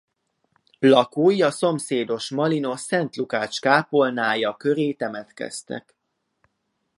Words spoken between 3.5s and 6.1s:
kápolnája köré temetkeztek.